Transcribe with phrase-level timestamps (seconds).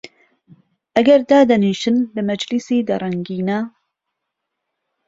[0.95, 3.57] ئهگەر دادهنیشن له مهجلیسی دە رەنگینه